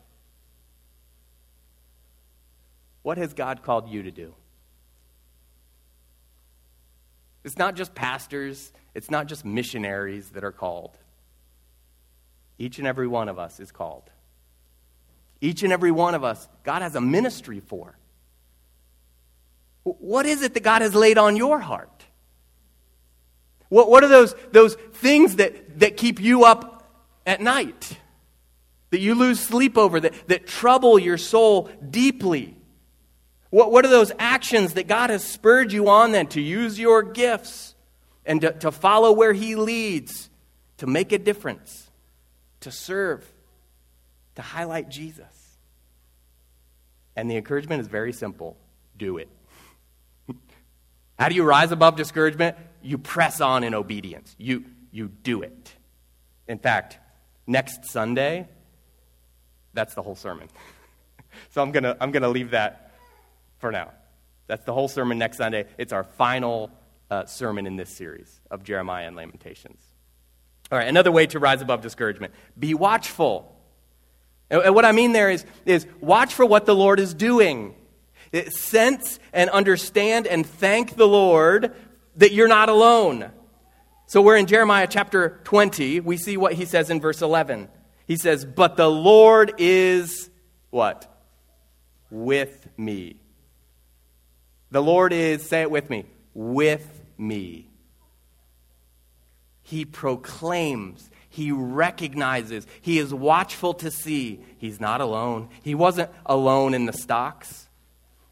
[3.02, 4.34] What has God called you to do?
[7.44, 10.98] It's not just pastors, it's not just missionaries that are called.
[12.58, 14.10] Each and every one of us is called.
[15.42, 17.98] Each and every one of us, God has a ministry for.
[19.84, 22.06] What is it that God has laid on your heart?
[23.70, 26.92] What, what are those, those things that, that keep you up
[27.26, 27.98] at night?
[28.92, 32.56] That you lose sleep over, that, that trouble your soul deeply?
[33.50, 37.04] What, what are those actions that God has spurred you on then to use your
[37.04, 37.76] gifts
[38.26, 40.30] and to, to follow where He leads,
[40.78, 41.90] to make a difference,
[42.62, 43.26] to serve,
[44.36, 45.26] to highlight Jesus?
[47.16, 48.58] And the encouragement is very simple
[48.98, 49.30] do it.
[51.20, 52.58] How do you rise above discouragement?
[52.86, 54.36] You press on in obedience.
[54.38, 55.74] You, you do it.
[56.48, 57.00] In fact,
[57.48, 58.48] next Sunday,
[59.74, 60.50] that's the whole sermon.
[61.50, 62.92] so I'm going to I'm to leave that
[63.58, 63.92] for now.
[64.48, 65.66] That's the whole sermon next Sunday.
[65.78, 66.70] It's our final
[67.10, 69.82] uh, sermon in this series of Jeremiah and Lamentations.
[70.72, 73.52] All right, another way to rise above discouragement be watchful.
[74.50, 77.74] And what I mean there is, is watch for what the Lord is doing.
[78.50, 81.74] Sense and understand and thank the Lord
[82.18, 83.32] that you're not alone.
[84.08, 86.00] So we're in Jeremiah chapter 20.
[86.02, 87.70] We see what he says in verse 11.
[88.06, 90.30] He says, But the Lord is
[90.70, 91.12] what?
[92.10, 93.18] With me.
[94.72, 97.70] The Lord is, say it with me, with me.
[99.64, 105.50] He proclaims, he recognizes, he is watchful to see he's not alone.
[105.64, 107.65] He wasn't alone in the stocks.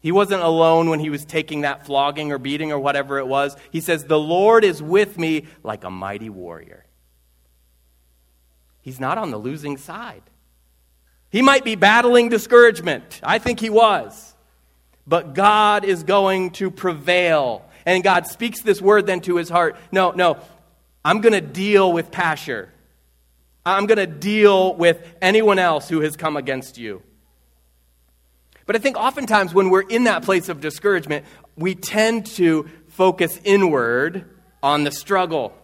[0.04, 3.56] He wasn't alone when he was taking that flogging or beating or whatever it was.
[3.70, 6.84] He says, The Lord is with me like a mighty warrior.
[8.82, 10.20] He's not on the losing side.
[11.30, 13.18] He might be battling discouragement.
[13.22, 14.34] I think he was.
[15.06, 17.64] But God is going to prevail.
[17.86, 19.74] And God speaks this word then to his heart.
[19.90, 20.36] No, no,
[21.02, 22.68] I'm going to deal with Pashur.
[23.64, 27.02] I'm going to deal with anyone else who has come against you.
[28.66, 33.38] But I think oftentimes when we're in that place of discouragement, we tend to focus
[33.44, 34.24] inward
[34.62, 35.54] on the struggle.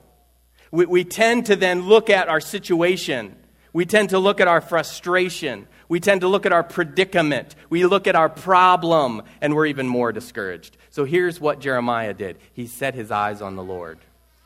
[0.70, 3.36] We, we tend to then look at our situation.
[3.72, 5.66] We tend to look at our frustration.
[5.88, 7.54] We tend to look at our predicament.
[7.68, 10.76] We look at our problem, and we're even more discouraged.
[10.90, 13.98] So here's what Jeremiah did he set his eyes on the Lord.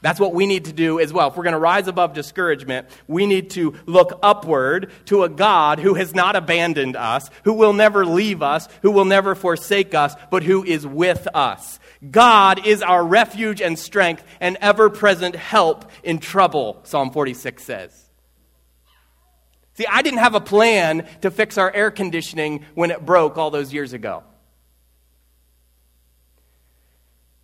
[0.05, 1.29] That's what we need to do as well.
[1.29, 5.79] If we're going to rise above discouragement, we need to look upward to a God
[5.79, 10.15] who has not abandoned us, who will never leave us, who will never forsake us,
[10.31, 11.81] but who is with us.
[12.11, 18.11] God is our refuge and strength and ever present help in trouble, Psalm 46 says.
[19.73, 23.51] See, I didn't have a plan to fix our air conditioning when it broke all
[23.51, 24.23] those years ago.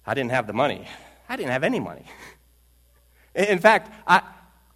[0.04, 0.86] I didn't have the money.
[1.26, 2.04] I didn't have any money.
[3.34, 4.22] In fact, I,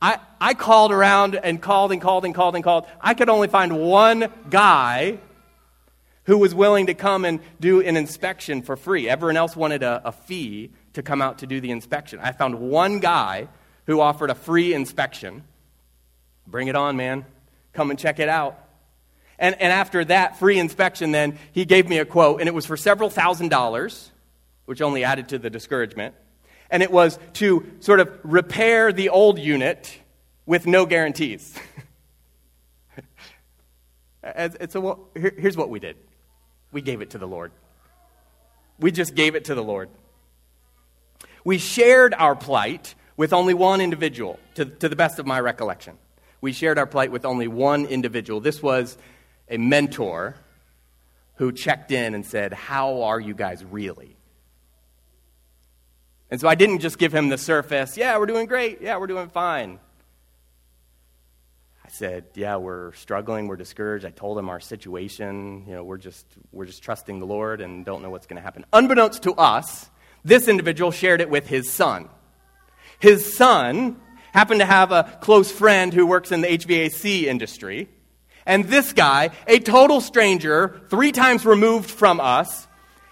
[0.00, 2.86] I, I called around and called and called and called and called.
[3.00, 5.18] I could only find one guy
[6.24, 9.08] who was willing to come and do an inspection for free.
[9.08, 12.18] Everyone else wanted a, a fee to come out to do the inspection.
[12.20, 13.48] I found one guy
[13.86, 15.44] who offered a free inspection.
[16.46, 17.26] Bring it on, man.
[17.72, 18.58] Come and check it out.
[19.38, 22.66] And, and after that free inspection, then, he gave me a quote, and it was
[22.66, 24.12] for several thousand dollars,
[24.64, 26.14] which only added to the discouragement
[26.74, 29.96] and it was to sort of repair the old unit
[30.44, 31.56] with no guarantees.
[34.24, 35.96] and so, well, here, here's what we did
[36.72, 37.52] we gave it to the Lord.
[38.80, 39.88] We just gave it to the Lord.
[41.44, 45.96] We shared our plight with only one individual, to, to the best of my recollection.
[46.40, 48.40] We shared our plight with only one individual.
[48.40, 48.98] This was
[49.48, 50.34] a mentor
[51.36, 54.13] who checked in and said, How are you guys really?
[56.34, 59.06] And so I didn't just give him the surface, yeah, we're doing great, yeah, we're
[59.06, 59.78] doing fine.
[61.84, 64.04] I said, yeah, we're struggling, we're discouraged.
[64.04, 67.84] I told him our situation, you know, we're just, we're just trusting the Lord and
[67.84, 68.64] don't know what's going to happen.
[68.72, 69.88] Unbeknownst to us,
[70.24, 72.08] this individual shared it with his son.
[72.98, 74.00] His son
[74.32, 77.88] happened to have a close friend who works in the HVAC industry.
[78.44, 82.66] And this guy, a total stranger, three times removed from us,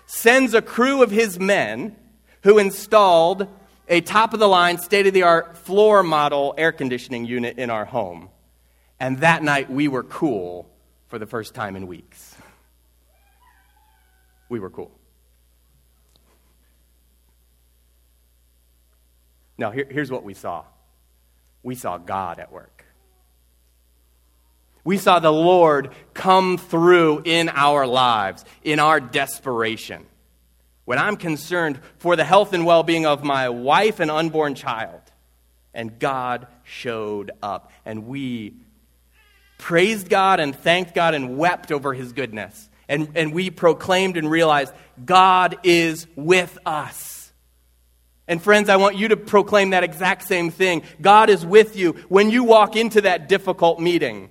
[0.06, 1.98] sends a crew of his men
[2.42, 3.46] who installed
[3.88, 7.70] a top of the line, state of the art floor model air conditioning unit in
[7.70, 8.28] our home.
[9.00, 10.68] And that night we were cool
[11.08, 12.36] for the first time in weeks.
[14.48, 14.92] We were cool.
[19.58, 20.64] Now, here, here's what we saw
[21.62, 22.84] we saw God at work.
[24.84, 30.06] We saw the Lord come through in our lives, in our desperation
[30.84, 35.00] when I'm concerned for the health and well being of my wife and unborn child.
[35.74, 38.54] And God showed up, and we
[39.58, 42.68] praised God and thanked God and wept over his goodness.
[42.88, 47.32] and, and we proclaimed and realized God is with us.
[48.28, 50.82] And friends, I want you to proclaim that exact same thing.
[51.00, 54.28] God is with you when you walk into that difficult meeting.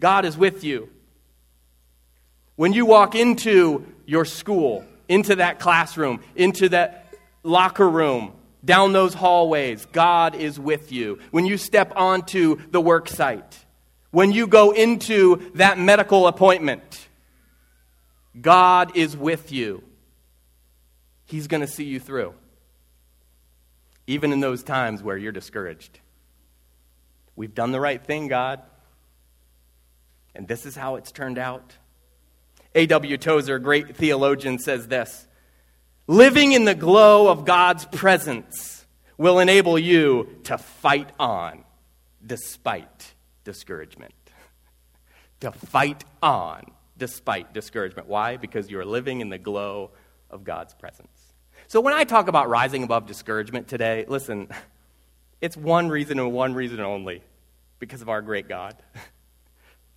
[0.00, 0.88] God is with you.
[2.56, 8.32] When you walk into your school, into that classroom, into that locker room,
[8.64, 11.18] down those hallways, God is with you.
[11.32, 13.58] When you step onto the work site,
[14.12, 17.08] when you go into that medical appointment,
[18.40, 19.82] God is with you.
[21.24, 22.34] He's going to see you through,
[24.06, 25.98] even in those times where you're discouraged.
[27.34, 28.60] We've done the right thing, God.
[30.36, 31.74] And this is how it's turned out.
[32.74, 33.16] A.W.
[33.16, 35.26] Tozer, great theologian, says this
[36.06, 41.64] Living in the glow of God's presence will enable you to fight on
[42.24, 43.14] despite
[43.44, 44.14] discouragement.
[45.40, 46.64] to fight on
[46.96, 48.08] despite discouragement.
[48.08, 48.36] Why?
[48.36, 49.90] Because you are living in the glow
[50.30, 51.08] of God's presence.
[51.66, 54.48] So when I talk about rising above discouragement today, listen,
[55.40, 57.22] it's one reason and one reason only
[57.78, 58.76] because of our great God.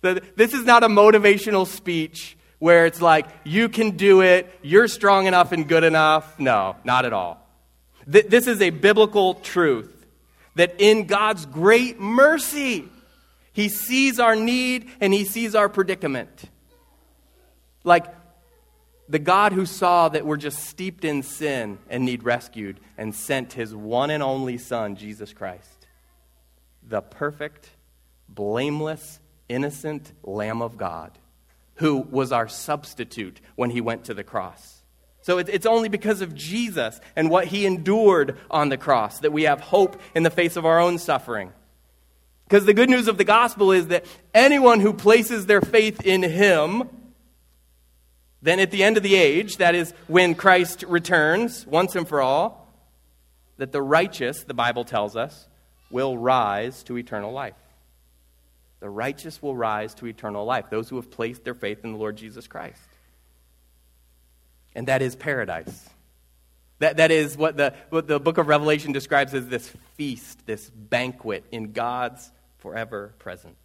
[0.00, 5.26] this is not a motivational speech where it's like, you can do it, you're strong
[5.26, 6.40] enough and good enough.
[6.40, 7.46] No, not at all.
[8.10, 10.06] Th- this is a biblical truth
[10.54, 12.88] that in God's great mercy,
[13.52, 16.44] He sees our need and He sees our predicament.
[17.84, 18.06] Like
[19.10, 23.52] the God who saw that we're just steeped in sin and need rescued and sent
[23.52, 25.86] His one and only Son, Jesus Christ,
[26.82, 27.68] the perfect,
[28.26, 31.18] blameless, innocent Lamb of God
[31.76, 34.82] who was our substitute when he went to the cross.
[35.22, 39.44] So it's only because of Jesus and what he endured on the cross that we
[39.44, 41.50] have hope in the face of our own suffering.
[42.46, 44.04] Because the good news of the gospel is that
[44.34, 46.90] anyone who places their faith in him,
[48.42, 52.20] then at the end of the age, that is when Christ returns once and for
[52.20, 52.70] all,
[53.56, 55.48] that the righteous, the Bible tells us,
[55.90, 57.54] will rise to eternal life.
[58.84, 61.96] The righteous will rise to eternal life, those who have placed their faith in the
[61.96, 62.82] Lord Jesus Christ.
[64.74, 65.88] And that is paradise.
[66.80, 70.68] That, that is what the, what the book of Revelation describes as this feast, this
[70.68, 73.56] banquet in God's forever presence.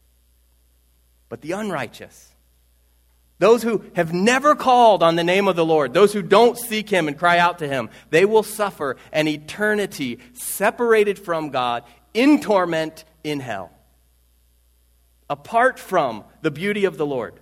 [1.27, 2.29] But the unrighteous,
[3.39, 6.89] those who have never called on the name of the Lord, those who don't seek
[6.89, 12.39] Him and cry out to Him, they will suffer an eternity separated from God in
[12.39, 13.73] torment in hell
[15.29, 17.39] apart from the beauty of the Lord.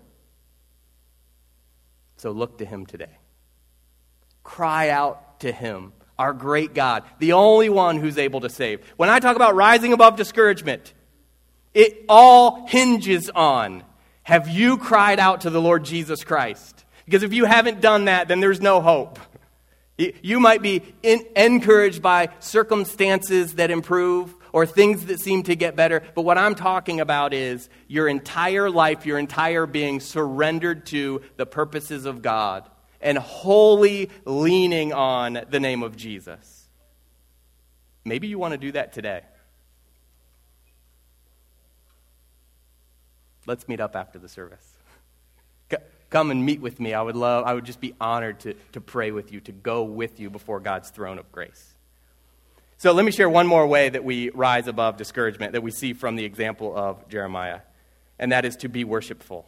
[2.17, 3.17] So look to him today.
[4.43, 8.83] Cry out to him, our great God, the only one who's able to save.
[8.97, 10.93] When I talk about rising above discouragement,
[11.73, 13.83] it all hinges on
[14.23, 16.83] have you cried out to the Lord Jesus Christ?
[17.05, 19.19] Because if you haven't done that, then there's no hope.
[20.21, 25.75] You might be in, encouraged by circumstances that improve, or things that seem to get
[25.75, 26.01] better.
[26.15, 31.45] But what I'm talking about is your entire life, your entire being surrendered to the
[31.45, 32.67] purposes of God
[32.99, 36.67] and wholly leaning on the name of Jesus.
[38.03, 39.21] Maybe you want to do that today.
[43.45, 44.67] Let's meet up after the service.
[46.09, 46.95] Come and meet with me.
[46.95, 49.83] I would love, I would just be honored to, to pray with you, to go
[49.83, 51.75] with you before God's throne of grace.
[52.79, 55.93] So let me share one more way that we rise above discouragement that we see
[55.93, 57.61] from the example of Jeremiah,
[58.19, 59.47] and that is to be worshipful.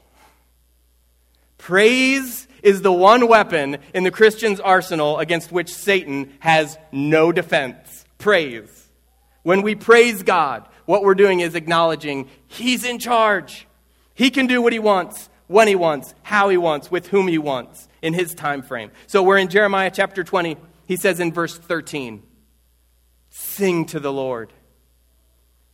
[1.59, 8.03] Praise is the one weapon in the Christian's arsenal against which Satan has no defense.
[8.17, 8.87] Praise.
[9.43, 13.67] When we praise God, what we're doing is acknowledging He's in charge.
[14.15, 17.37] He can do what He wants, when He wants, how He wants, with whom He
[17.37, 18.89] wants, in His time frame.
[19.05, 20.57] So we're in Jeremiah chapter 20.
[20.87, 22.23] He says in verse 13,
[23.29, 24.53] Sing to the Lord.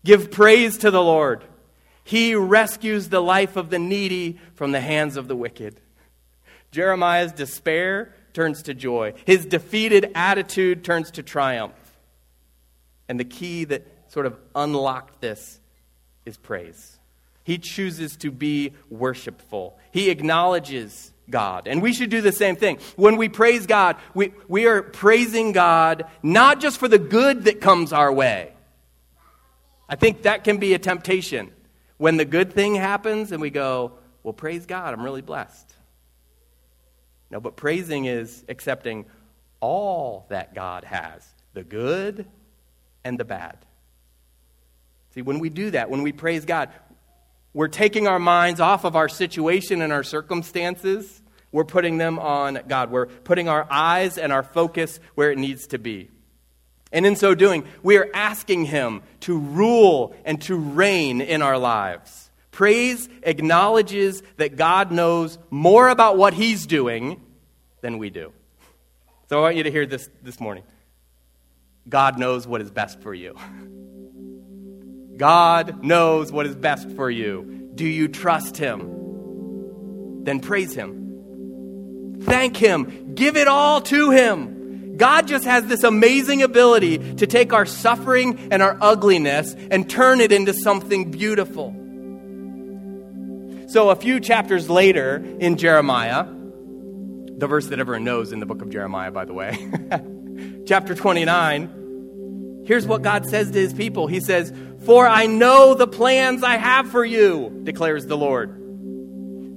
[0.03, 1.43] Give praise to the Lord.
[2.03, 5.81] He rescues the life of the needy from the hands of the wicked.
[6.71, 9.13] Jeremiah's despair turns to joy.
[9.25, 11.73] His defeated attitude turns to triumph.
[13.07, 15.59] And the key that sort of unlocked this
[16.25, 16.99] is praise.
[17.43, 19.77] He chooses to be worshipful.
[19.91, 21.67] He acknowledges God.
[21.67, 22.79] And we should do the same thing.
[22.95, 27.61] When we praise God, we, we are praising God not just for the good that
[27.61, 28.53] comes our way.
[29.87, 31.51] I think that can be a temptation.
[31.97, 35.73] When the good thing happens and we go, well, praise God, I'm really blessed.
[37.29, 39.05] No, but praising is accepting
[39.59, 42.25] all that God has the good
[43.03, 43.57] and the bad.
[45.15, 46.69] See, when we do that, when we praise God,
[47.55, 51.21] we're taking our minds off of our situation and our circumstances,
[51.53, 52.91] we're putting them on God.
[52.91, 56.09] We're putting our eyes and our focus where it needs to be.
[56.91, 61.57] And in so doing, we are asking Him to rule and to reign in our
[61.57, 62.29] lives.
[62.51, 67.21] Praise acknowledges that God knows more about what He's doing
[67.79, 68.33] than we do.
[69.29, 70.63] So I want you to hear this this morning.
[71.87, 73.37] God knows what is best for you.
[75.17, 77.69] God knows what is best for you.
[77.73, 80.23] Do you trust Him?
[80.23, 82.21] Then praise Him.
[82.21, 83.13] Thank Him.
[83.15, 84.97] Give it all to Him.
[84.97, 90.21] God just has this amazing ability to take our suffering and our ugliness and turn
[90.21, 91.73] it into something beautiful.
[93.67, 98.61] So, a few chapters later in Jeremiah, the verse that everyone knows in the book
[98.61, 99.57] of Jeremiah, by the way,
[100.65, 104.53] chapter 29, here's what God says to his people He says,
[104.85, 108.61] For I know the plans I have for you, declares the Lord.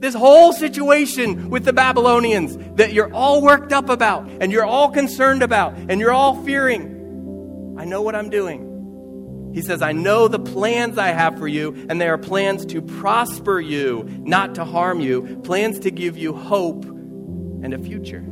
[0.00, 4.90] This whole situation with the Babylonians that you're all worked up about, and you're all
[4.90, 9.52] concerned about, and you're all fearing, I know what I'm doing.
[9.54, 12.80] He says, I know the plans I have for you, and they are plans to
[12.80, 18.22] prosper you, not to harm you, plans to give you hope and a future.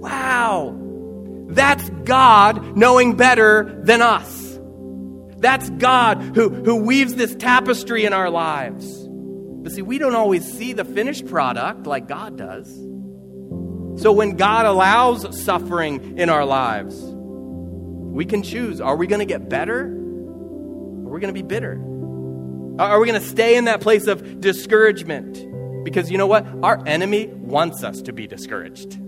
[0.00, 0.76] Wow!
[1.48, 4.49] That's God knowing better than us.
[5.40, 8.86] That's God who, who weaves this tapestry in our lives.
[9.62, 12.68] But see, we don't always see the finished product like God does.
[14.00, 19.26] So when God allows suffering in our lives, we can choose are we going to
[19.26, 21.74] get better or are we going to be bitter?
[22.78, 25.84] Are we going to stay in that place of discouragement?
[25.84, 26.46] Because you know what?
[26.62, 28.98] Our enemy wants us to be discouraged.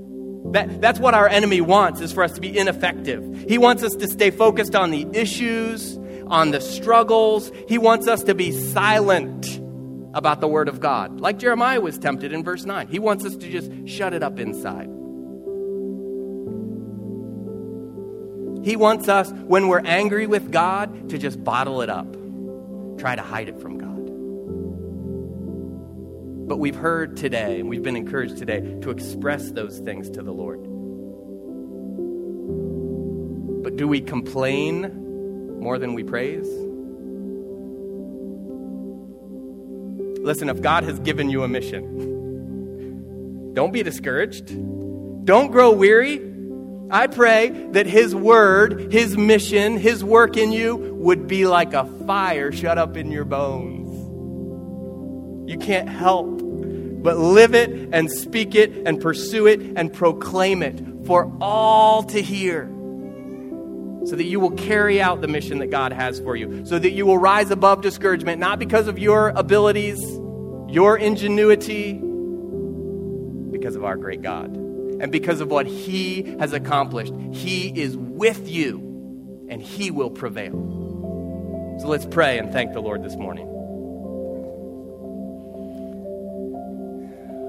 [0.52, 3.46] That, that's what our enemy wants, is for us to be ineffective.
[3.48, 5.91] He wants us to stay focused on the issues,
[6.32, 7.52] on the struggles.
[7.68, 9.60] He wants us to be silent
[10.14, 12.88] about the Word of God, like Jeremiah was tempted in verse 9.
[12.88, 14.88] He wants us to just shut it up inside.
[18.64, 22.12] He wants us, when we're angry with God, to just bottle it up,
[22.98, 23.88] try to hide it from God.
[26.48, 30.32] But we've heard today, and we've been encouraged today, to express those things to the
[30.32, 30.60] Lord.
[33.64, 35.01] But do we complain
[35.62, 36.48] more than we praise?
[40.22, 44.46] Listen, if God has given you a mission, don't be discouraged.
[45.24, 46.20] Don't grow weary.
[46.90, 51.84] I pray that His word, His mission, His work in you would be like a
[52.06, 53.88] fire shut up in your bones.
[55.50, 56.40] You can't help
[57.02, 62.22] but live it and speak it and pursue it and proclaim it for all to
[62.22, 62.71] hear.
[64.04, 66.66] So that you will carry out the mission that God has for you.
[66.66, 70.00] So that you will rise above discouragement, not because of your abilities,
[70.68, 71.92] your ingenuity,
[73.52, 74.56] because of our great God.
[75.00, 77.12] And because of what He has accomplished.
[77.32, 81.78] He is with you, and He will prevail.
[81.80, 83.48] So let's pray and thank the Lord this morning.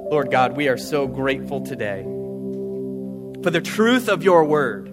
[0.10, 2.04] Lord God, we are so grateful today
[3.44, 4.93] for the truth of your word.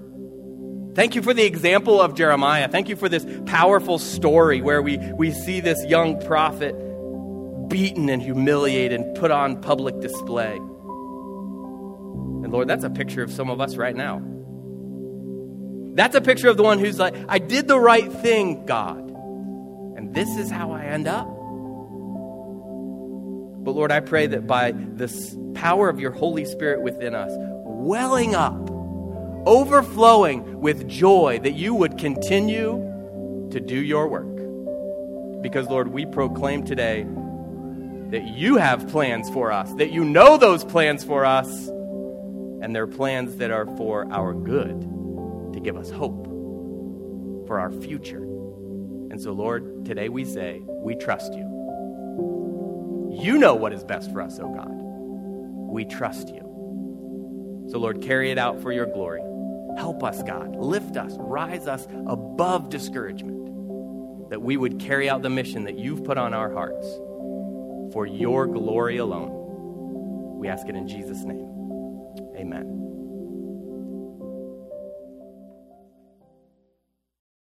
[0.94, 2.68] Thank you for the example of Jeremiah.
[2.68, 6.74] Thank you for this powerful story where we, we see this young prophet
[7.68, 10.56] beaten and humiliated and put on public display.
[10.56, 14.20] And Lord, that's a picture of some of us right now.
[15.94, 19.10] That's a picture of the one who's like, I did the right thing, God.
[19.96, 21.26] And this is how I end up.
[23.62, 28.34] But Lord, I pray that by this power of your Holy Spirit within us, welling
[28.34, 28.69] up,
[29.46, 35.42] overflowing with joy, that you would continue to do your work.
[35.42, 37.06] Because, Lord, we proclaim today
[38.10, 42.86] that you have plans for us, that you know those plans for us, and they're
[42.86, 44.80] plans that are for our good,
[45.52, 46.26] to give us hope
[47.46, 48.22] for our future.
[48.22, 51.46] And so, Lord, today we say, we trust you.
[53.12, 54.70] You know what is best for us, O oh God.
[54.70, 57.66] We trust you.
[57.70, 59.22] So, Lord, carry it out for your glory.
[59.80, 60.56] Help us, God.
[60.56, 66.04] Lift us, rise us above discouragement, that we would carry out the mission that you've
[66.04, 66.86] put on our hearts
[67.94, 70.38] for your glory alone.
[70.38, 71.48] We ask it in Jesus' name.
[72.36, 72.89] Amen.